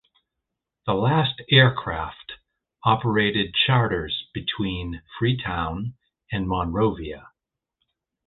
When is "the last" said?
0.87-1.43